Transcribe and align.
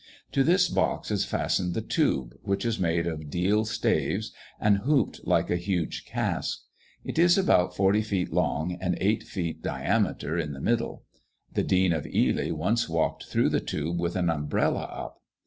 To 0.31 0.43
this 0.43 0.67
box 0.67 1.11
is 1.11 1.25
fastened 1.25 1.75
the 1.75 1.81
tube, 1.83 2.33
which 2.41 2.65
is 2.65 2.79
made 2.79 3.05
of 3.05 3.29
deal 3.29 3.65
staves, 3.65 4.31
and 4.59 4.79
hooped 4.79 5.27
like 5.27 5.51
a 5.51 5.55
huge 5.57 6.05
cask. 6.05 6.61
It 7.03 7.19
is 7.19 7.37
about 7.37 7.75
40 7.75 8.01
feet 8.01 8.33
long, 8.33 8.79
and 8.81 8.97
8 8.99 9.21
feet 9.21 9.61
diameter 9.61 10.39
in 10.39 10.53
the 10.53 10.59
middle. 10.59 11.03
_The 11.53 11.67
Dean 11.67 11.93
of 11.93 12.07
Ely 12.07 12.49
once 12.49 12.89
walked 12.89 13.25
through 13.25 13.49
the 13.49 13.59
tube 13.61 13.99
with 13.99 14.15
an 14.15 14.31
umbrella 14.31 14.85
up! 14.91 15.21